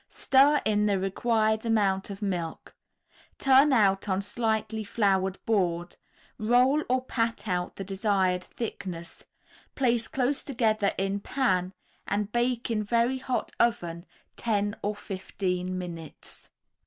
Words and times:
Stir 0.09 0.61
in 0.65 0.87
the 0.87 0.97
required 0.97 1.63
amount 1.63 2.09
of 2.09 2.23
milk. 2.23 2.73
Turn 3.37 3.71
out 3.71 4.09
on 4.09 4.19
slightly 4.23 4.83
floured 4.83 5.37
board, 5.45 5.95
roll 6.39 6.83
or 6.89 7.05
pat 7.05 7.47
out 7.47 7.75
the 7.75 7.83
desired 7.83 8.43
thickness, 8.43 9.25
place 9.75 10.07
close 10.07 10.41
together 10.41 10.95
in 10.97 11.19
pan 11.19 11.73
and 12.07 12.31
bake 12.31 12.71
in 12.71 12.81
very 12.81 13.19
hot 13.19 13.51
oven 13.59 14.07
ten 14.35 14.75
or 14.81 14.95
fifteen 14.95 15.77
minutes. 15.77 16.49